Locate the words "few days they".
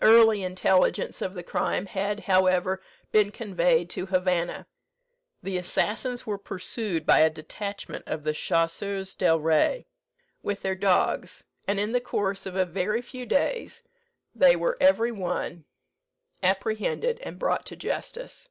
13.02-14.54